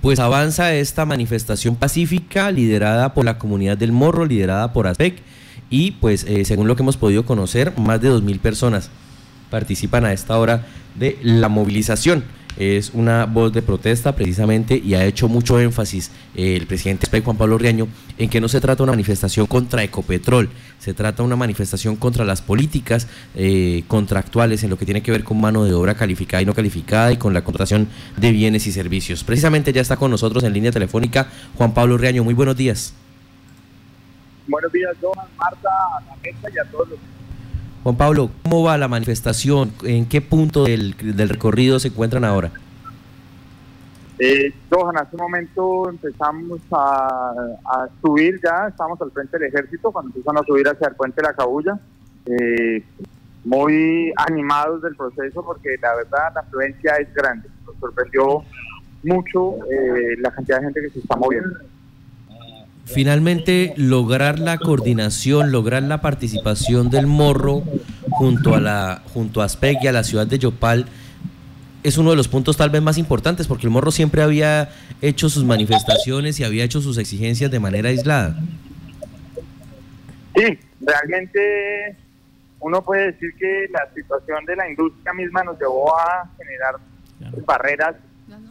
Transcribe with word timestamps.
Pues 0.00 0.20
avanza 0.20 0.74
esta 0.74 1.04
manifestación 1.04 1.74
pacífica 1.76 2.50
liderada 2.50 3.14
por 3.14 3.24
la 3.24 3.38
comunidad 3.38 3.76
del 3.76 3.92
Morro, 3.92 4.26
liderada 4.26 4.72
por 4.72 4.86
ASPEC 4.86 5.22
y 5.70 5.92
pues 5.92 6.24
eh, 6.24 6.44
según 6.44 6.68
lo 6.68 6.76
que 6.76 6.82
hemos 6.82 6.96
podido 6.96 7.26
conocer, 7.26 7.76
más 7.78 8.00
de 8.00 8.10
2.000 8.10 8.38
personas 8.38 8.90
participan 9.50 10.04
a 10.04 10.12
esta 10.12 10.38
hora 10.38 10.66
de 10.94 11.18
la 11.22 11.48
movilización 11.48 12.24
es 12.58 12.90
una 12.92 13.24
voz 13.24 13.52
de 13.52 13.62
protesta 13.62 14.16
precisamente 14.16 14.76
y 14.76 14.94
ha 14.94 15.04
hecho 15.04 15.28
mucho 15.28 15.60
énfasis 15.60 16.10
eh, 16.34 16.56
el 16.56 16.66
presidente 16.66 17.06
Juan 17.20 17.36
Pablo 17.36 17.56
Riaño 17.56 17.86
en 18.18 18.28
que 18.28 18.40
no 18.40 18.48
se 18.48 18.60
trata 18.60 18.78
de 18.78 18.82
una 18.82 18.92
manifestación 18.92 19.46
contra 19.46 19.84
Ecopetrol, 19.84 20.50
se 20.80 20.92
trata 20.92 21.22
de 21.22 21.26
una 21.28 21.36
manifestación 21.36 21.94
contra 21.94 22.24
las 22.24 22.42
políticas 22.42 23.06
eh, 23.36 23.84
contractuales 23.86 24.64
en 24.64 24.70
lo 24.70 24.76
que 24.76 24.84
tiene 24.84 25.02
que 25.02 25.12
ver 25.12 25.22
con 25.22 25.40
mano 25.40 25.64
de 25.64 25.72
obra 25.72 25.94
calificada 25.94 26.42
y 26.42 26.46
no 26.46 26.54
calificada 26.54 27.12
y 27.12 27.16
con 27.16 27.32
la 27.32 27.44
contratación 27.44 27.88
de 28.16 28.32
bienes 28.32 28.66
y 28.66 28.72
servicios. 28.72 29.22
Precisamente 29.22 29.72
ya 29.72 29.80
está 29.80 29.96
con 29.96 30.10
nosotros 30.10 30.42
en 30.42 30.52
línea 30.52 30.72
telefónica 30.72 31.28
Juan 31.56 31.72
Pablo 31.72 31.96
Riaño. 31.96 32.24
Muy 32.24 32.34
buenos 32.34 32.56
días. 32.56 32.92
Buenos 34.48 34.72
días, 34.72 34.96
Johan, 35.00 35.28
Marta, 35.36 35.68
la 36.24 36.50
y 36.50 36.58
a 36.58 36.64
todos 36.70 36.88
los 36.88 36.98
Juan 37.88 37.96
Pablo, 37.96 38.30
¿cómo 38.42 38.64
va 38.64 38.76
la 38.76 38.86
manifestación? 38.86 39.72
¿En 39.82 40.04
qué 40.04 40.20
punto 40.20 40.64
del, 40.64 40.94
recorrido 41.16 41.78
se 41.78 41.88
encuentran 41.88 42.22
ahora? 42.22 42.50
Eh, 44.18 44.52
Johan, 44.70 44.98
hace 44.98 45.16
un 45.16 45.22
momento 45.22 45.88
empezamos 45.88 46.60
a, 46.70 47.88
subir 48.02 48.38
ya, 48.44 48.66
estamos 48.68 49.00
al 49.00 49.10
frente 49.10 49.38
del 49.38 49.48
ejército, 49.48 49.90
cuando 49.90 50.10
empiezan 50.10 50.36
a 50.36 50.42
subir 50.42 50.68
hacia 50.68 50.88
el 50.88 50.96
puente 50.96 51.22
de 51.22 51.28
la 51.28 51.32
Cabulla. 51.32 51.80
Eh, 52.26 52.84
muy 53.46 54.12
animados 54.16 54.82
del 54.82 54.94
proceso 54.94 55.42
porque 55.42 55.76
la 55.80 55.94
verdad 55.94 56.32
la 56.34 56.40
afluencia 56.42 56.92
es 56.96 57.14
grande. 57.14 57.48
Nos 57.64 57.74
sorprendió 57.76 58.42
mucho 59.02 59.54
eh, 59.64 60.14
la 60.18 60.30
cantidad 60.30 60.58
de 60.58 60.64
gente 60.64 60.82
que 60.82 60.90
se 60.90 60.98
está 60.98 61.16
moviendo 61.16 61.56
finalmente 62.88 63.74
lograr 63.76 64.38
la 64.38 64.58
coordinación, 64.58 65.52
lograr 65.52 65.82
la 65.82 66.00
participación 66.00 66.90
del 66.90 67.06
morro 67.06 67.62
junto 68.10 68.54
a 68.54 68.60
la 68.60 69.02
junto 69.12 69.42
a 69.42 69.44
Aspec 69.44 69.82
y 69.82 69.86
a 69.86 69.92
la 69.92 70.04
ciudad 70.04 70.26
de 70.26 70.38
Yopal 70.38 70.86
es 71.82 71.98
uno 71.98 72.10
de 72.10 72.16
los 72.16 72.28
puntos 72.28 72.56
tal 72.56 72.70
vez 72.70 72.82
más 72.82 72.98
importantes 72.98 73.46
porque 73.46 73.66
el 73.66 73.70
morro 73.70 73.90
siempre 73.90 74.22
había 74.22 74.70
hecho 75.00 75.28
sus 75.28 75.44
manifestaciones 75.44 76.40
y 76.40 76.44
había 76.44 76.64
hecho 76.64 76.80
sus 76.80 76.98
exigencias 76.98 77.50
de 77.50 77.60
manera 77.60 77.90
aislada. 77.90 78.38
Sí, 80.34 80.58
realmente 80.80 81.96
uno 82.60 82.82
puede 82.82 83.12
decir 83.12 83.34
que 83.38 83.68
la 83.70 83.88
situación 83.94 84.44
de 84.44 84.56
la 84.56 84.68
industria 84.68 85.12
misma 85.12 85.44
nos 85.44 85.58
llevó 85.58 85.96
a 85.98 86.28
generar 86.36 86.74
barreras 87.46 87.96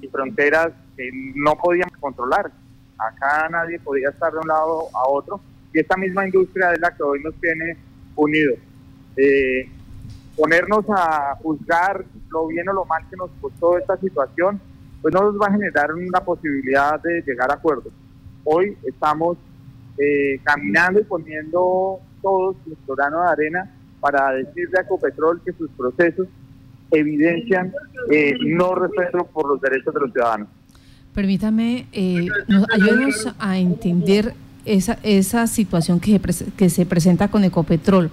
y 0.02 0.08
fronteras 0.08 0.72
que 0.96 1.10
no 1.36 1.56
podíamos 1.56 1.98
controlar. 1.98 2.52
Acá 2.98 3.48
nadie 3.50 3.80
podía 3.80 4.10
estar 4.10 4.32
de 4.32 4.40
un 4.40 4.48
lado 4.48 4.88
a 4.94 5.08
otro 5.08 5.40
y 5.74 5.80
esta 5.80 5.98
misma 5.98 6.26
industria 6.26 6.74
es 6.74 6.80
la 6.80 6.96
que 6.96 7.04
hoy 7.04 7.22
nos 7.24 7.36
tiene 7.36 7.78
unidos. 8.16 8.58
Eh, 9.16 9.70
ponernos 10.36 10.86
a 10.90 11.36
juzgar 11.42 12.06
lo 12.30 12.48
bien 12.48 12.70
o 12.70 12.74
lo 12.74 12.86
mal 12.86 13.04
que 13.10 13.16
nos 13.16 13.30
costó 13.42 13.78
esta 13.78 13.98
situación, 13.98 14.60
pues 15.02 15.14
no 15.14 15.22
nos 15.22 15.42
va 15.42 15.48
a 15.48 15.52
generar 15.52 15.94
una 15.94 16.22
posibilidad 16.22 17.02
de 17.02 17.22
llegar 17.22 17.52
a 17.52 17.56
acuerdos. 17.56 17.94
Hoy 18.44 18.78
estamos 18.86 19.38
eh, 19.98 20.40
caminando 20.44 21.00
y 21.00 21.04
poniendo 21.04 22.00
todos 22.22 22.56
nuestro 22.66 22.96
grano 22.96 23.22
de 23.22 23.30
arena 23.30 23.72
para 24.00 24.32
decirle 24.32 24.78
a 24.78 24.82
Ecopetrol 24.82 25.42
que 25.44 25.54
sus 25.54 25.70
procesos 25.72 26.28
evidencian 26.92 27.74
eh, 28.10 28.36
no 28.42 28.76
respeto 28.76 29.26
por 29.26 29.48
los 29.48 29.62
derechos 29.62 29.94
de 29.94 30.00
los 30.00 30.12
ciudadanos. 30.12 30.48
Permítame, 31.18 31.88
eh, 31.94 32.28
ayúdenos 32.72 33.30
a 33.40 33.58
entender 33.58 34.36
esa, 34.66 35.00
esa 35.02 35.48
situación 35.48 36.00
que 36.00 36.22
se, 36.32 36.46
que 36.56 36.70
se 36.70 36.86
presenta 36.86 37.30
con 37.30 37.44
Ecopetrol. 37.44 38.12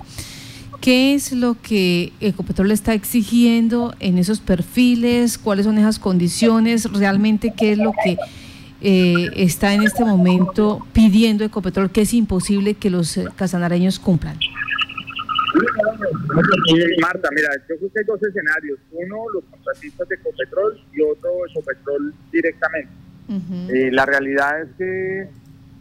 ¿Qué 0.80 1.12
es 1.12 1.30
lo 1.32 1.60
que 1.60 2.14
Ecopetrol 2.20 2.70
está 2.70 2.94
exigiendo 2.94 3.94
en 4.00 4.16
esos 4.16 4.40
perfiles? 4.40 5.36
¿Cuáles 5.36 5.66
son 5.66 5.76
esas 5.76 5.98
condiciones? 5.98 6.90
¿Realmente 6.90 7.52
qué 7.54 7.72
es 7.72 7.78
lo 7.78 7.92
que 7.92 8.16
eh, 8.80 9.28
está 9.36 9.74
en 9.74 9.82
este 9.82 10.02
momento 10.02 10.80
pidiendo 10.94 11.44
Ecopetrol 11.44 11.90
que 11.90 12.00
es 12.00 12.14
imposible 12.14 12.72
que 12.72 12.88
los 12.88 13.18
eh, 13.18 13.26
casanareños 13.36 13.98
cumplan? 13.98 14.38
Marta, 17.00 17.28
mira, 17.34 17.48
yo 17.68 17.76
creo 17.76 17.92
que 17.92 17.98
hay 18.00 18.04
dos 18.04 18.22
escenarios. 18.22 18.78
Uno, 18.92 19.24
los 19.32 19.44
contratistas 19.44 20.08
de 20.08 20.16
Ecopetrol 20.16 20.80
y 20.92 21.02
otro, 21.02 21.30
Ecopetrol 21.50 22.14
directamente. 22.32 22.92
Eh, 23.28 23.90
la 23.90 24.04
realidad 24.04 24.60
es 24.60 24.68
que, 24.76 25.28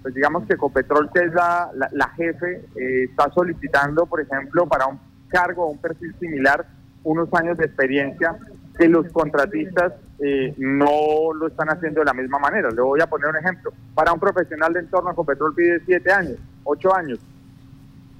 pues 0.01 0.13
digamos 0.13 0.45
que 0.47 0.53
Ecopetrol, 0.53 1.09
que 1.13 1.25
es 1.25 1.33
la, 1.33 1.69
la, 1.91 2.09
jefe, 2.09 2.65
eh, 2.75 3.03
está 3.09 3.31
solicitando, 3.33 4.05
por 4.05 4.21
ejemplo, 4.21 4.67
para 4.67 4.87
un 4.87 4.99
cargo 5.27 5.65
o 5.65 5.71
un 5.71 5.79
perfil 5.79 6.15
similar, 6.19 6.65
unos 7.03 7.27
años 7.33 7.57
de 7.57 7.65
experiencia 7.65 8.35
que 8.77 8.87
los 8.87 9.07
contratistas 9.11 9.93
eh, 10.19 10.53
no 10.57 11.33
lo 11.35 11.47
están 11.47 11.69
haciendo 11.69 11.99
de 11.99 12.05
la 12.05 12.13
misma 12.13 12.39
manera. 12.39 12.69
Le 12.71 12.81
voy 12.81 13.01
a 13.01 13.07
poner 13.07 13.29
un 13.29 13.37
ejemplo. 13.37 13.71
Para 13.93 14.13
un 14.13 14.19
profesional 14.19 14.73
de 14.73 14.79
entorno, 14.79 15.11
Ecopetrol 15.11 15.53
pide 15.53 15.81
siete 15.85 16.11
años, 16.11 16.37
ocho 16.63 16.95
años. 16.95 17.19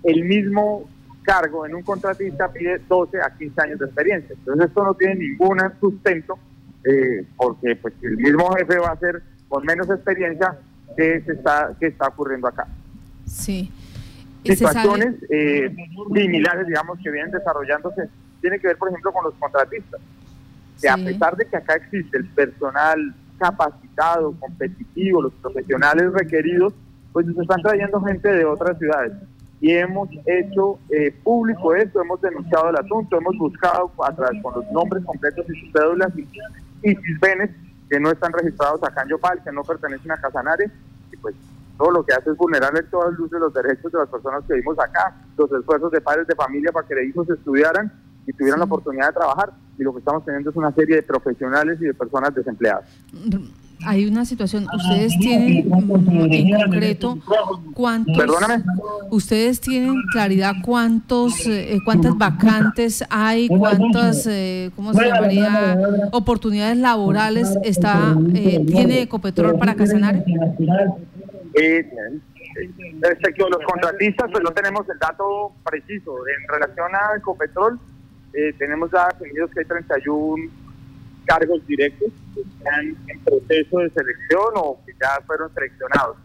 El 0.04 0.26
mismo 0.26 0.90
cargo 1.24 1.66
en 1.66 1.74
un 1.76 1.82
contratista 1.82 2.52
pide 2.52 2.80
12 2.88 3.22
a 3.22 3.36
15 3.36 3.62
años 3.62 3.80
de 3.80 3.86
experiencia. 3.86 4.36
Entonces 4.38 4.68
esto 4.68 4.84
no 4.84 4.94
tiene 4.94 5.16
ningún 5.16 5.60
sustento 5.80 6.38
eh, 6.84 7.26
porque 7.36 7.76
pues 7.78 7.94
el 8.02 8.18
mismo 8.18 8.52
jefe 8.56 8.78
va 8.78 8.90
a 8.90 9.00
ser 9.00 9.24
con 9.48 9.66
menos 9.66 9.90
experiencia 9.90 10.58
que 10.96 11.22
se 11.22 11.32
está 11.34 11.74
que 11.80 11.88
está 11.88 12.08
ocurriendo 12.10 12.48
acá. 12.48 12.68
Sí. 13.26 13.72
Situaciones 14.44 15.16
eh, 15.30 15.74
similares, 16.14 16.68
digamos, 16.68 17.00
que 17.02 17.10
vienen 17.10 17.32
desarrollándose, 17.32 18.10
tiene 18.42 18.60
que 18.60 18.68
ver, 18.68 18.78
por 18.78 18.90
ejemplo, 18.90 19.14
con 19.14 19.24
los 19.24 19.34
contratistas. 19.36 20.02
Que 20.82 20.90
a 20.90 20.98
pesar 20.98 21.38
de 21.38 21.46
que 21.46 21.56
acá 21.56 21.76
existe 21.76 22.18
el 22.18 22.26
personal 22.26 23.16
capacitado, 23.40 24.34
competitivo, 24.38 25.22
los 25.22 25.34
profesionales 25.36 26.12
requeridos, 26.12 26.74
pues 27.14 27.26
nos 27.26 27.38
están 27.38 27.62
trayendo 27.62 28.02
gente 28.02 28.28
de 28.28 28.44
otras 28.44 28.78
ciudades 28.78 29.14
y 29.64 29.72
hemos 29.72 30.10
hecho 30.26 30.78
eh, 30.90 31.16
público 31.24 31.74
esto, 31.74 32.02
hemos 32.02 32.20
denunciado 32.20 32.70
el 32.70 32.76
asunto, 32.76 33.16
hemos 33.16 33.38
buscado 33.38 33.90
a 34.06 34.14
través 34.14 34.44
con 34.44 34.56
los 34.56 34.70
nombres 34.74 35.06
completos 35.06 35.46
y 35.50 35.58
sus 35.58 35.72
cédulas 35.72 36.12
y, 36.18 36.28
y 36.84 36.94
cisbenes 36.98 37.50
que 37.90 37.98
no 37.98 38.12
están 38.12 38.34
registrados 38.34 38.84
acá 38.84 39.04
en 39.04 39.10
Yopal, 39.12 39.42
que 39.42 39.54
no 39.54 39.64
pertenecen 39.64 40.12
a 40.12 40.18
Casanare, 40.18 40.70
y 41.14 41.16
pues 41.16 41.34
todo 41.78 41.92
lo 41.92 42.04
que 42.04 42.14
hace 42.14 42.32
es 42.32 42.36
vulnerarle 42.36 42.84
todas 42.84 43.14
luces 43.14 43.40
los 43.40 43.54
derechos 43.54 43.90
de 43.90 44.00
las 44.00 44.10
personas 44.10 44.44
que 44.46 44.56
vivimos 44.56 44.78
acá, 44.80 45.16
los 45.38 45.50
esfuerzos 45.50 45.94
de 45.94 46.02
padres 46.02 46.28
de 46.28 46.36
familia 46.36 46.74
para 46.74 46.86
que 46.86 46.96
los 46.96 47.06
hijos 47.06 47.30
estudiaran 47.30 47.90
y 48.28 48.34
tuvieran 48.34 48.60
la 48.60 48.66
oportunidad 48.66 49.08
de 49.08 49.14
trabajar, 49.14 49.54
y 49.80 49.84
lo 49.84 49.94
que 49.94 50.00
estamos 50.00 50.26
teniendo 50.26 50.50
es 50.50 50.58
una 50.58 50.74
serie 50.74 50.98
de 50.98 51.04
profesionales 51.04 51.78
y 51.80 51.86
de 51.86 51.94
personas 51.94 52.36
desempleadas 52.36 52.84
hay 53.86 54.06
una 54.06 54.26
situación, 54.26 54.68
ustedes 54.74 55.18
tienen 55.20 55.72
en 56.32 56.52
concreto 56.52 57.18
cuántos, 57.74 58.18
Perdóname. 58.18 58.64
ustedes 59.10 59.60
tienen 59.60 59.96
claridad 60.12 60.54
cuántos, 60.64 61.46
eh, 61.48 61.78
cuántas 61.86 62.18
vacantes 62.18 63.04
hay, 63.10 63.48
cuántas, 63.48 64.26
eh, 64.28 64.72
¿cómo 64.76 64.94
se 64.94 65.06
llamaría? 65.06 65.78
Oportunidades 66.12 66.78
laborales 66.78 67.58
está 67.64 68.16
eh, 68.34 68.64
tiene 68.66 69.02
Ecopetrol 69.02 69.58
para 69.58 69.76
Casanare. 69.76 70.24
Eh, 71.56 71.90
los 73.38 73.66
contratistas, 73.66 74.30
pues 74.32 74.44
no 74.44 74.52
tenemos 74.52 74.88
el 74.90 75.00
dato 75.00 75.52
preciso. 75.64 76.16
En 76.28 76.48
relación 76.48 76.88
a 76.96 77.18
Ecopetrol, 77.18 77.80
tenemos 78.58 78.90
ya 78.92 79.10
definidos 79.10 79.52
que 79.52 79.60
hay 79.60 79.66
31 79.66 80.52
cargos 81.26 81.66
directos 81.68 82.10
que 82.34 82.42
están 82.42 82.96
en 83.08 83.20
proceso 83.24 83.80
de 83.80 83.90
selección 83.90 84.54
o 84.56 84.80
que 84.86 84.94
ya 85.00 85.22
fueron 85.26 85.54
seleccionados. 85.54 86.18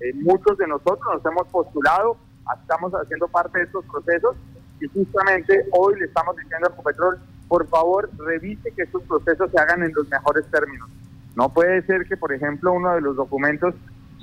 Eh, 0.00 0.12
muchos 0.14 0.58
de 0.58 0.66
nosotros 0.66 1.00
nos 1.14 1.24
hemos 1.24 1.48
postulado, 1.48 2.16
estamos 2.60 2.92
haciendo 2.92 3.28
parte 3.28 3.58
de 3.58 3.64
estos 3.64 3.84
procesos 3.86 4.36
y 4.80 4.86
justamente 4.88 5.64
hoy 5.72 5.98
le 5.98 6.06
estamos 6.06 6.36
diciendo 6.36 6.66
al 6.68 6.74
Copetrol, 6.74 7.18
por 7.48 7.68
favor 7.68 8.10
revise 8.18 8.72
que 8.72 8.82
estos 8.82 9.02
procesos 9.02 9.50
se 9.50 9.60
hagan 9.60 9.82
en 9.82 9.92
los 9.94 10.08
mejores 10.08 10.44
términos. 10.50 10.88
No 11.36 11.48
puede 11.52 11.82
ser 11.86 12.06
que, 12.06 12.16
por 12.16 12.32
ejemplo, 12.32 12.72
uno 12.72 12.94
de 12.94 13.00
los 13.00 13.16
documentos 13.16 13.74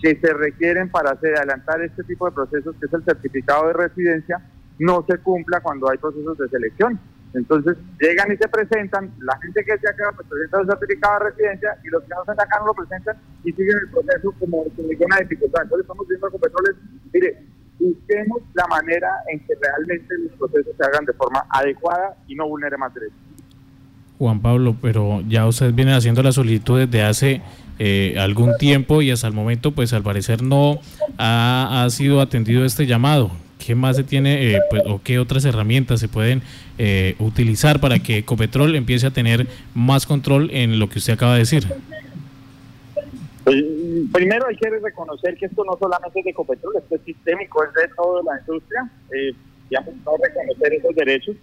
que 0.01 0.15
se 0.19 0.33
requieren 0.33 0.89
para 0.89 1.11
adelantar 1.11 1.81
este 1.81 2.03
tipo 2.03 2.25
de 2.25 2.31
procesos, 2.31 2.75
que 2.79 2.85
es 2.85 2.93
el 2.93 3.03
certificado 3.03 3.67
de 3.67 3.73
residencia, 3.73 4.41
no 4.79 5.05
se 5.07 5.17
cumpla 5.17 5.59
cuando 5.61 5.89
hay 5.89 5.97
procesos 5.97 6.37
de 6.37 6.49
selección. 6.49 6.99
Entonces 7.33 7.77
llegan 7.99 8.31
y 8.31 8.37
se 8.37 8.47
presentan, 8.47 9.11
la 9.19 9.37
gente 9.39 9.63
que 9.63 9.77
se 9.77 9.87
acá 9.87 10.11
pues, 10.15 10.27
presenta 10.27 10.61
su 10.61 10.65
certificado 10.65 11.19
de 11.19 11.29
residencia 11.29 11.77
y 11.83 11.89
los 11.89 12.03
que 12.03 12.09
no 12.09 12.21
están 12.21 12.39
acá 12.39 12.59
no 12.59 12.67
lo 12.67 12.73
presentan 12.73 13.17
y 13.43 13.51
siguen 13.51 13.77
el 13.83 13.89
proceso 13.89 14.33
como 14.39 14.63
con 14.63 14.87
ninguna 14.87 15.17
dificultad. 15.17 15.63
Entonces 15.63 15.83
estamos 15.83 16.07
viendo 16.07 16.31
con 16.31 16.41
Petroles, 16.41 16.75
mire, 17.13 17.43
busquemos 17.79 18.41
la 18.53 18.67
manera 18.67 19.09
en 19.31 19.39
que 19.41 19.53
realmente 19.61 20.17
los 20.17 20.31
procesos 20.39 20.75
se 20.75 20.83
hagan 20.83 21.05
de 21.05 21.13
forma 21.13 21.45
adecuada 21.49 22.15
y 22.27 22.35
no 22.35 22.47
vulnere 22.47 22.77
más 22.77 22.93
derechos. 22.93 23.17
Juan 24.17 24.41
Pablo, 24.41 24.75
pero 24.81 25.21
ya 25.27 25.47
ustedes 25.47 25.73
vienen 25.73 25.93
haciendo 25.93 26.21
la 26.21 26.33
solicitud 26.33 26.79
desde 26.79 27.03
hace 27.03 27.41
eh, 27.77 28.15
algún 28.19 28.57
tiempo 28.57 29.01
y 29.01 29.11
hasta 29.11 29.27
el 29.27 29.33
momento, 29.33 29.71
pues 29.71 29.93
al 29.93 30.03
parecer 30.03 30.41
no 30.41 30.79
ha, 31.17 31.83
ha 31.83 31.89
sido 31.89 32.19
atendido 32.19 32.65
este 32.65 32.85
llamado. 32.85 33.31
¿Qué 33.59 33.75
más 33.75 33.97
se 33.97 34.03
tiene 34.03 34.55
eh, 34.55 34.61
pues, 34.69 34.83
o 34.87 35.01
qué 35.03 35.19
otras 35.19 35.43
herramientas 35.43 35.99
se 35.99 36.07
pueden 36.07 36.41
eh, 36.77 37.15
utilizar 37.19 37.79
para 37.81 37.99
que 37.99 38.19
Ecopetrol 38.19 38.75
empiece 38.75 39.05
a 39.05 39.11
tener 39.11 39.47
más 39.75 40.05
control 40.05 40.49
en 40.51 40.79
lo 40.79 40.89
que 40.89 40.99
usted 40.99 41.13
acaba 41.13 41.33
de 41.33 41.39
decir? 41.39 41.67
Pues, 43.43 43.63
primero 44.13 44.47
hay 44.47 44.55
que 44.55 44.69
reconocer 44.69 45.35
que 45.35 45.47
esto 45.47 45.63
no 45.65 45.77
solamente 45.77 46.19
es 46.19 46.25
de 46.25 46.31
Ecopetrol, 46.31 46.77
esto 46.77 46.95
es 46.95 47.01
sistémico, 47.01 47.63
es 47.63 47.73
de 47.73 47.93
toda 47.95 48.23
la 48.23 48.39
industria. 48.39 48.89
Eh, 49.13 49.33
ya 49.69 49.79
hemos 49.79 50.19
reconocer 50.21 50.73
esos 50.73 50.95
derechos. 50.95 51.35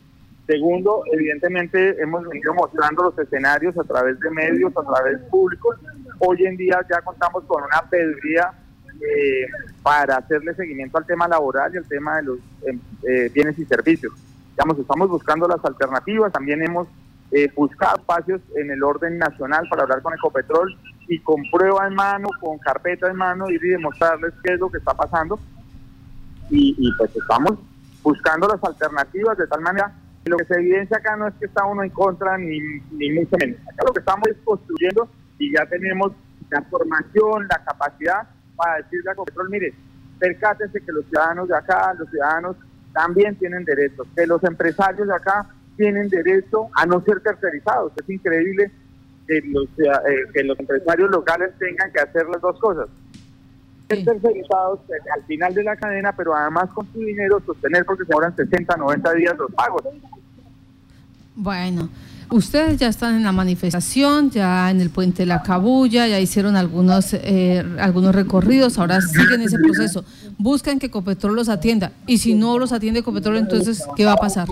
Segundo, 0.47 1.03
evidentemente 1.13 2.01
hemos 2.01 2.27
venido 2.27 2.55
mostrando 2.55 3.05
los 3.05 3.19
escenarios 3.19 3.77
a 3.77 3.85
través 3.85 4.19
de 4.21 4.31
medios, 4.31 4.73
a 4.77 4.83
través 4.83 5.19
públicos. 5.31 5.77
Hoy 6.21 6.47
en 6.47 6.57
día 6.57 6.81
ya 6.89 7.01
contamos 7.03 7.45
con 7.45 7.63
una 7.63 7.83
pediría 7.91 8.53
eh, 9.01 9.47
para 9.83 10.17
hacerle 10.17 10.55
seguimiento 10.55 10.99
al 10.99 11.07
tema 11.07 11.29
laboral 11.29 11.73
y 11.75 11.79
al 11.79 11.87
tema 11.87 12.17
de 12.17 12.23
los 12.23 12.39
em, 12.67 12.81
eh, 13.03 13.31
bienes 13.33 13.59
y 13.59 13.65
servicios. 13.65 14.13
Digamos, 14.51 14.79
estamos 14.79 15.09
buscando 15.09 15.47
las 15.47 15.65
alternativas, 15.65 16.33
también 16.33 16.63
hemos 16.63 16.89
eh, 17.31 17.51
buscado 17.55 17.99
espacios 17.99 18.41
en 18.57 18.71
el 18.71 18.83
orden 18.83 19.19
nacional 19.19 19.67
para 19.69 19.83
hablar 19.83 20.03
con 20.03 20.15
Ecopetrol 20.15 20.77
y 21.09 21.19
con 21.21 21.43
prueba 21.51 21.87
en 21.87 21.95
mano, 21.95 22.29
con 22.41 22.59
carpeta 22.59 23.11
en 23.11 23.17
mano, 23.17 23.51
ir 23.51 23.63
y 23.65 23.69
demostrarles 23.71 24.33
qué 24.43 24.55
es 24.55 24.61
lo 24.61 24.71
que 24.71 24.79
está 24.79 24.95
pasando. 24.95 25.39
Y, 26.51 26.75
y 26.79 26.93
pues 26.97 27.15
estamos 27.15 27.59
buscando 28.03 28.49
las 28.49 28.63
alternativas 28.63 29.37
de 29.37 29.47
tal 29.47 29.61
manera 29.61 29.93
que 30.25 30.31
lo 30.31 30.37
que 30.37 30.45
se 30.45 30.55
evidencia 30.55 30.97
acá 30.97 31.17
no 31.17 31.29
es 31.29 31.35
que 31.35 31.47
está 31.47 31.65
uno 31.67 31.83
en 31.83 31.91
contra 31.91 32.39
ni, 32.39 32.59
ni 32.93 33.13
mucho 33.13 33.37
menos. 33.39 33.61
Acá 33.63 33.85
lo 33.87 33.93
que 33.93 34.01
estamos 34.01 34.29
es 34.29 34.37
construyendo 34.45 35.09
y 35.39 35.53
ya 35.53 35.67
tenemos 35.67 36.13
la 36.51 36.63
formación, 36.63 37.47
la 37.49 37.65
capacidad 37.65 38.29
para 38.57 38.77
decirle 38.79 39.11
a 39.11 39.13
Ecopetrol, 39.13 39.51
mire, 39.51 39.75
percátese 40.19 40.81
que 40.81 40.93
los 40.93 41.05
ciudadanos 41.07 41.49
de 41.49 41.57
acá, 41.57 41.95
los 41.99 42.09
ciudadanos 42.11 42.57
también 42.93 43.37
tienen 43.37 43.65
derechos, 43.65 44.07
que 44.17 44.27
los 44.27 44.43
empresarios 44.45 45.07
de 45.07 45.15
acá 45.15 45.47
tienen 45.77 46.09
derecho 46.09 46.69
a 46.75 46.87
no 46.87 47.03
ser 47.03 47.21
tercerizados. 47.21 47.93
Es 47.97 48.09
increíble 48.09 48.71
que 49.27 49.43
los, 49.45 49.65
eh, 49.79 50.31
que 50.33 50.43
los 50.45 50.59
empresarios 50.59 51.11
locales 51.11 51.53
tengan 51.59 51.93
que 51.93 52.01
hacer 52.01 52.27
las 52.29 52.41
dos 52.41 52.59
cosas. 52.59 52.89
Ser 53.89 54.05
tercerizados 54.05 54.81
eh, 54.89 54.95
al 55.15 55.25
final 55.25 55.55
de 55.55 55.63
la 55.63 55.77
cadena, 55.77 56.15
pero 56.17 56.35
además 56.35 56.71
con 56.75 56.91
su 56.93 57.01
dinero 57.01 57.41
sostener 57.45 57.85
porque 57.85 58.05
se 58.05 58.09
demoran 58.09 58.35
60, 58.35 58.77
90 58.77 59.13
días 59.13 59.37
los 59.37 59.53
pagos. 59.53 59.83
Bueno, 61.35 61.91
ustedes 62.31 62.79
ya 62.79 62.89
están 62.89 63.17
en 63.17 63.23
la 63.23 63.33
manifestación, 63.33 64.31
ya 64.31 64.71
en 64.71 64.81
el 64.81 64.91
puente 64.91 65.23
de 65.23 65.27
la 65.27 65.43
Cabulla, 65.43 66.07
ya 66.07 66.21
hicieron 66.21 66.57
algunos 66.57 67.15
eh, 67.15 67.65
algunos 67.79 68.15
recorridos, 68.15 68.79
ahora 68.79 69.01
siguen 69.01 69.43
ese 69.43 69.59
proceso. 69.59 70.05
Buscan 70.39 70.79
que 70.79 70.87
Ecopetrol 70.87 71.35
los 71.35 71.49
atienda 71.49 71.93
y 72.07 72.19
si 72.19 72.35
no 72.35 72.59
los 72.59 72.73
atiende 72.73 73.01
Ecopetrol, 73.01 73.37
entonces, 73.37 73.87
¿qué 73.97 74.05
va 74.05 74.13
a 74.13 74.17
pasar? 74.17 74.49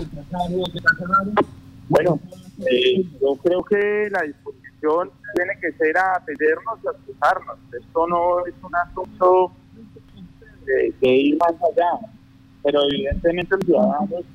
Bueno, 1.89 2.19
eh, 2.59 3.05
yo 3.21 3.35
creo 3.43 3.63
que 3.63 4.09
la 4.11 4.23
disposición 4.23 5.11
tiene 5.35 5.53
que 5.61 5.71
ser 5.73 5.97
a 5.97 6.15
atendernos 6.15 6.79
y 6.83 6.87
a 6.87 6.91
escucharnos. 6.91 7.57
Esto 7.71 8.07
no 8.07 8.45
es 8.45 8.53
un 8.63 8.75
asunto 8.75 9.51
de, 10.65 10.93
de 10.99 11.07
ir 11.07 11.37
más 11.37 11.51
allá, 11.51 12.07
pero 12.63 12.81
evidentemente 12.89 13.55
los 13.55 13.65
ciudadanos 13.65 14.25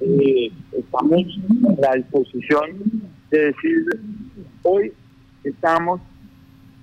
eh, 0.00 0.52
estamos 0.94 1.78
a 1.78 1.80
la 1.80 1.96
disposición 1.96 2.70
de 3.30 3.38
decir, 3.46 3.84
hoy 4.62 4.92
estamos 5.42 6.00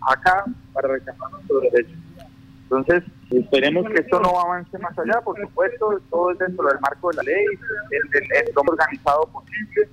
acá 0.01 0.45
para 0.73 0.89
reclamar 0.89 1.31
nuestros 1.31 1.61
derechos. 1.63 1.97
Entonces, 2.63 3.03
esperemos 3.29 3.85
que 3.89 4.01
esto 4.01 4.19
no 4.19 4.39
avance 4.39 4.77
más 4.79 4.97
allá, 4.97 5.21
por 5.21 5.39
supuesto, 5.39 5.99
todo 6.09 6.31
es 6.31 6.39
dentro 6.39 6.67
del 6.67 6.79
marco 6.79 7.09
de 7.09 7.17
la 7.17 7.23
ley, 7.23 7.45
el 7.45 8.53
lo 8.55 8.61
organizado 8.61 9.25
posible, 9.27 9.89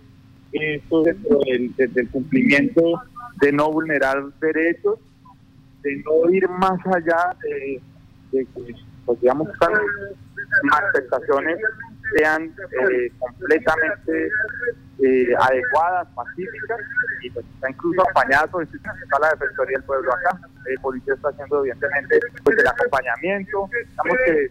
esto 0.52 1.02
dentro 1.02 1.38
del, 1.40 2.08
cumplimiento 2.10 3.02
de 3.40 3.52
no 3.52 3.70
vulnerar 3.70 4.22
derechos, 4.40 4.98
de 5.82 6.02
no 6.04 6.30
ir 6.30 6.48
más 6.48 6.78
allá 6.86 7.36
de, 7.42 7.80
de 8.32 8.46
pues, 9.04 9.20
digamos, 9.20 9.48
sean 12.16 12.44
eh, 12.44 13.12
completamente 13.18 14.30
eh, 15.02 15.34
adecuadas, 15.38 16.08
pacíficas 16.14 16.80
y 17.22 17.30
pues 17.30 17.44
está 17.54 17.70
incluso 17.70 18.02
acompañadas 18.02 18.48
por 18.48 18.62
está 18.62 19.18
la 19.20 19.30
Defensoría 19.30 19.78
del 19.78 19.86
Pueblo 19.86 20.12
acá. 20.12 20.40
El 20.66 20.78
policía 20.80 21.14
está 21.14 21.28
haciendo 21.28 21.60
evidentemente 21.60 22.20
pues 22.44 22.58
el 22.58 22.66
acompañamiento. 22.66 23.68
Estamos 23.82 24.16
que 24.24 24.50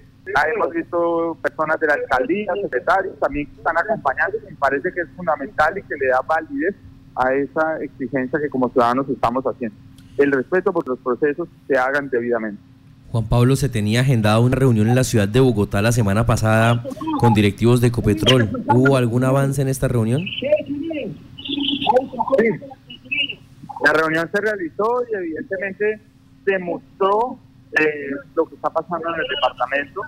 hemos 0.54 0.70
visto 0.72 1.38
personas 1.42 1.80
de 1.80 1.88
la 1.88 1.94
alcaldía, 1.94 2.54
secretarios, 2.62 3.20
también 3.20 3.50
están 3.56 3.78
acompañando. 3.78 4.38
Me 4.50 4.56
parece 4.58 4.92
que 4.92 5.02
es 5.02 5.10
fundamental 5.16 5.78
y 5.78 5.84
que 5.84 5.96
le 5.96 6.08
da 6.08 6.22
validez 6.22 6.76
a 7.16 7.34
esa 7.34 7.82
exigencia 7.82 8.40
que 8.40 8.50
como 8.50 8.70
ciudadanos 8.70 9.10
estamos 9.10 9.44
haciendo. 9.46 9.78
El 10.18 10.32
respeto 10.32 10.74
por 10.74 10.88
los 10.88 11.00
procesos 11.00 11.48
se 11.68 11.78
hagan 11.78 12.10
debidamente. 12.10 12.62
Juan 13.12 13.26
Pablo, 13.30 13.56
se 13.56 13.70
tenía 13.70 14.02
agendada 14.02 14.40
una 14.40 14.56
reunión 14.56 14.90
en 14.90 14.96
la 14.96 15.04
ciudad 15.04 15.28
de 15.28 15.40
Bogotá 15.40 15.82
la 15.82 15.92
semana 15.94 16.26
pasada 16.26 16.84
con 17.20 17.34
directivos 17.34 17.80
de 17.80 17.88
Ecopetrol. 17.88 18.50
¿Hubo 18.68 18.98
algún 18.98 19.24
avance 19.24 19.62
en 19.62 19.70
esta 19.70 19.88
reunión? 19.88 20.22
Sí. 20.40 20.48
La 23.86 23.94
reunión 23.94 24.30
se 24.34 24.42
realizó 24.42 25.04
y 25.10 25.16
evidentemente 25.16 26.02
demostró 26.46 27.40
eh, 27.80 28.12
lo 28.36 28.46
que 28.46 28.56
está 28.56 28.70
pasando 28.70 29.08
en 29.10 29.16
el 29.22 29.28
departamento, 29.36 30.02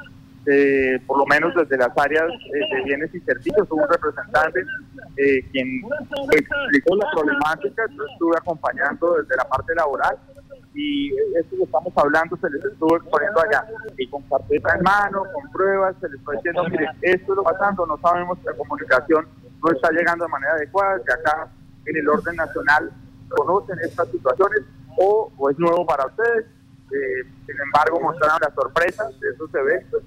eh, 0.45 0.99
por 1.07 1.19
lo 1.19 1.25
menos 1.25 1.53
desde 1.55 1.77
las 1.77 1.97
áreas 1.97 2.25
eh, 2.25 2.75
de 2.75 2.83
bienes 2.83 3.15
y 3.15 3.19
servicios. 3.21 3.67
Hubo 3.69 3.83
un 3.83 3.89
representante 3.89 4.59
eh, 5.17 5.41
quien 5.51 5.81
explicó 6.31 6.95
la 6.97 7.11
problemática, 7.11 7.83
yo 7.95 8.03
estuve 8.11 8.37
acompañando 8.37 9.15
desde 9.21 9.37
la 9.37 9.47
parte 9.47 9.73
laboral 9.75 10.17
y 10.79 11.11
esto 11.37 11.57
que 11.57 11.63
estamos 11.63 11.91
hablando 11.97 12.37
se 12.37 12.49
les 12.49 12.63
estuvo 12.63 12.95
exponiendo 12.95 13.41
allá 13.41 13.67
y 13.97 14.07
con 14.07 14.21
carpeta 14.23 14.75
en 14.77 14.83
mano, 14.83 15.23
con 15.33 15.51
pruebas, 15.51 15.93
se 15.99 16.07
les 16.07 16.21
fue 16.21 16.37
diciendo, 16.37 16.63
mire, 16.69 16.87
esto 17.01 17.33
es 17.33 17.35
lo 17.35 17.43
pasando, 17.43 17.85
no 17.85 17.97
sabemos 17.97 18.39
que 18.39 18.45
la 18.45 18.55
comunicación 18.55 19.27
no 19.61 19.71
está 19.71 19.91
llegando 19.91 20.23
de 20.23 20.31
manera 20.31 20.53
adecuada, 20.53 21.01
que 21.05 21.11
acá 21.11 21.49
en 21.85 21.97
el 21.97 22.07
orden 22.07 22.33
nacional 22.37 22.91
conocen 23.27 23.77
estas 23.83 24.07
situaciones 24.07 24.61
o, 24.95 25.29
es 25.49 25.59
nuevo 25.59 25.85
para 25.85 26.05
ustedes. 26.05 26.45
Eh, 26.45 27.27
sin 27.45 27.59
embargo, 27.61 27.99
mostraron 27.99 28.39
las 28.41 28.53
sorpresas 28.53 29.19
de 29.19 29.29
esos 29.31 29.53
eventos 29.53 30.01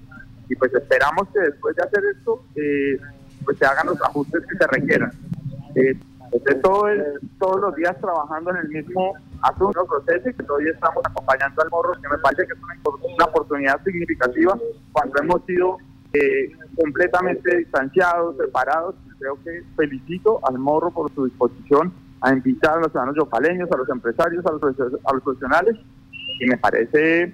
y 0.49 0.55
pues 0.55 0.73
esperamos 0.73 1.27
que 1.29 1.39
después 1.39 1.75
de 1.75 1.83
hacer 1.83 2.03
esto, 2.17 2.43
eh, 2.55 2.99
pues 3.45 3.59
se 3.59 3.65
hagan 3.65 3.85
los 3.85 4.01
ajustes 4.01 4.43
que 4.47 4.57
se 4.57 4.67
requieran. 4.67 5.11
Eh, 5.75 5.99
pues 6.31 6.61
todo 6.63 6.87
es, 6.89 7.03
todos 7.37 7.61
los 7.61 7.75
días 7.75 7.95
trabajando 8.01 8.49
en 8.49 8.57
el 8.57 8.69
mismo 8.69 9.13
asunto, 9.43 9.85
proceso 9.85 10.29
y 10.29 10.33
que 10.33 10.43
todavía 10.43 10.71
estamos 10.71 11.03
acompañando 11.05 11.61
al 11.61 11.69
morro, 11.69 11.93
que 11.93 12.09
me 12.09 12.17
parece 12.17 12.47
que 12.47 12.53
es 12.53 12.59
una, 12.63 13.13
una 13.15 13.25
oportunidad 13.25 13.83
significativa 13.83 14.57
cuando 14.91 15.21
hemos 15.21 15.45
sido 15.45 15.77
eh, 16.13 16.51
completamente 16.75 17.57
distanciados, 17.57 18.37
separados. 18.37 18.95
Creo 19.19 19.37
que 19.43 19.63
felicito 19.75 20.39
al 20.47 20.59
morro 20.59 20.91
por 20.91 21.13
su 21.13 21.25
disposición 21.25 21.93
a 22.21 22.31
invitar 22.31 22.77
a 22.77 22.81
los 22.81 22.91
ciudadanos 22.91 23.15
yopaleños, 23.17 23.71
a 23.71 23.77
los 23.77 23.89
empresarios, 23.89 24.45
a 24.45 24.51
los, 24.51 24.63
a 24.63 25.13
los 25.13 25.23
profesionales 25.23 25.75
y 26.39 26.45
me 26.45 26.57
parece 26.57 27.33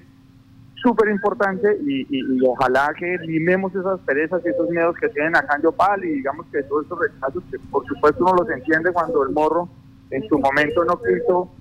súper 0.75 1.09
importante 1.09 1.77
y, 1.85 2.01
y, 2.09 2.37
y, 2.37 2.39
ojalá 2.47 2.93
que 2.97 3.17
limemos 3.19 3.75
esas 3.75 3.99
perezas 4.01 4.41
y 4.45 4.49
esos 4.49 4.69
miedos 4.69 4.95
que 4.95 5.09
tienen 5.09 5.35
acá 5.35 5.57
en 5.57 5.63
Yopal 5.63 6.03
y 6.05 6.13
digamos 6.15 6.45
que 6.51 6.63
todos 6.63 6.83
estos 6.83 6.99
rechazos 6.99 7.43
que 7.51 7.59
por 7.69 7.85
supuesto 7.85 8.23
uno 8.23 8.43
los 8.43 8.49
entiende 8.49 8.93
cuando 8.93 9.23
el 9.23 9.31
morro 9.31 9.67
en 10.09 10.27
su 10.27 10.39
momento 10.39 10.85
no 10.85 10.99
quiso 11.01 11.51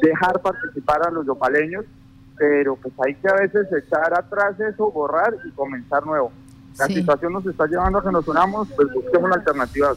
dejar 0.00 0.40
participar 0.40 1.06
a 1.06 1.10
los 1.10 1.26
yopaleños, 1.26 1.84
pero 2.36 2.76
pues 2.76 2.94
hay 3.04 3.14
que 3.14 3.28
a 3.28 3.34
veces 3.34 3.66
echar 3.72 4.12
atrás 4.14 4.58
eso, 4.60 4.90
borrar 4.90 5.34
y 5.44 5.50
comenzar 5.52 6.04
nuevo. 6.04 6.30
La 6.78 6.86
sí. 6.86 6.94
situación 6.94 7.32
nos 7.32 7.46
está 7.46 7.66
llevando 7.66 7.98
a 7.98 8.02
que 8.02 8.12
nos 8.12 8.28
unamos, 8.28 8.68
pues 8.76 8.92
busquemos 8.92 9.24
una 9.24 9.36
alternativa. 9.36 9.94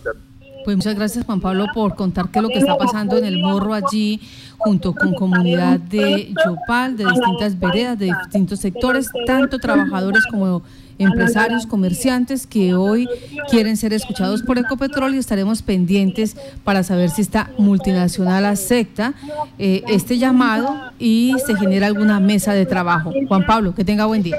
Pues 0.63 0.75
muchas 0.77 0.95
gracias 0.95 1.25
Juan 1.25 1.41
Pablo 1.41 1.65
por 1.73 1.95
contar 1.95 2.29
qué 2.29 2.39
es 2.39 2.43
lo 2.43 2.49
que 2.49 2.59
está 2.59 2.77
pasando 2.77 3.17
en 3.17 3.25
el 3.25 3.39
morro 3.39 3.73
allí 3.73 4.21
junto 4.57 4.93
con 4.93 5.13
comunidad 5.13 5.79
de 5.79 6.33
Yopal, 6.45 6.97
de 6.97 7.05
distintas 7.05 7.57
veredas, 7.59 7.97
de 7.97 8.05
distintos 8.07 8.59
sectores, 8.59 9.09
tanto 9.25 9.57
trabajadores 9.57 10.25
como 10.29 10.61
empresarios, 10.99 11.65
comerciantes 11.65 12.45
que 12.45 12.75
hoy 12.75 13.07
quieren 13.49 13.77
ser 13.77 13.93
escuchados 13.93 14.43
por 14.43 14.57
Ecopetrol 14.57 15.15
y 15.15 15.17
estaremos 15.17 15.63
pendientes 15.63 16.35
para 16.63 16.83
saber 16.83 17.09
si 17.09 17.21
esta 17.21 17.49
multinacional 17.57 18.45
acepta 18.45 19.13
eh, 19.57 19.83
este 19.87 20.17
llamado 20.17 20.75
y 20.99 21.35
se 21.45 21.55
genera 21.55 21.87
alguna 21.87 22.19
mesa 22.19 22.53
de 22.53 22.65
trabajo. 22.65 23.11
Juan 23.27 23.45
Pablo, 23.45 23.73
que 23.73 23.83
tenga 23.83 24.05
buen 24.05 24.21
día. 24.21 24.37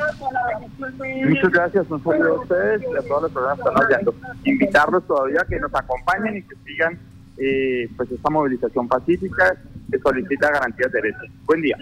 Muchas 1.29 1.51
gracias, 1.51 1.91
un 1.91 2.03
saludo 2.03 2.37
a 2.37 2.41
ustedes 2.43 2.83
y 2.83 2.97
a 2.97 3.09
todas 3.09 3.23
las 3.25 3.33
personas 3.33 3.59
que 3.59 3.69
están 3.69 3.87
oyendo. 3.87 4.15
Invitarlos 4.45 5.07
todavía 5.07 5.41
que 5.49 5.59
nos 5.59 5.75
acompañen 5.75 6.37
y 6.37 6.43
que 6.43 6.55
sigan 6.67 6.99
eh, 7.37 7.89
pues 7.97 8.11
esta 8.11 8.29
movilización 8.29 8.87
pacífica 8.87 9.57
que 9.91 9.99
solicita 9.99 10.51
garantías 10.51 10.93
de 10.93 11.01
derechos. 11.01 11.29
Buen 11.47 11.63
día. 11.63 11.77